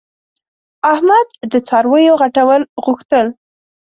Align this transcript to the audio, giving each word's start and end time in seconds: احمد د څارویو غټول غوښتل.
احمد 0.93 1.27
د 1.51 1.53
څارویو 1.67 2.19
غټول 2.21 2.61
غوښتل. 2.83 3.27